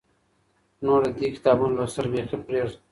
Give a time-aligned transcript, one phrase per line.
[0.85, 2.77] نور د دې کتابونو لوستل بیخي پرېږده.